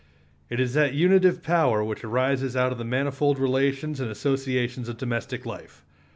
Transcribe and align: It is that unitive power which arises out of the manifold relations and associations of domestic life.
It 0.49 0.59
is 0.59 0.73
that 0.73 0.95
unitive 0.95 1.43
power 1.43 1.83
which 1.83 2.03
arises 2.03 2.55
out 2.55 2.71
of 2.71 2.79
the 2.79 2.83
manifold 2.83 3.37
relations 3.37 3.99
and 3.99 4.09
associations 4.09 4.89
of 4.89 4.97
domestic 4.97 5.45
life. 5.45 5.85